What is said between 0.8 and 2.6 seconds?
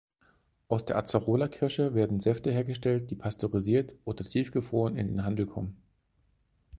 der Acerola-Kirsche werden Säfte